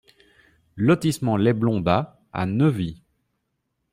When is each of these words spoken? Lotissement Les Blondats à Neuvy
Lotissement 0.77 1.37
Les 1.37 1.53
Blondats 1.53 2.19
à 2.33 2.47
Neuvy 2.47 3.03